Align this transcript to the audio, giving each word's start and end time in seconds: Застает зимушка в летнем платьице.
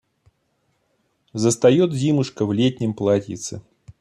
Застает 1.33 1.93
зимушка 1.93 2.47
в 2.47 2.51
летнем 2.53 2.95
платьице. 2.95 3.61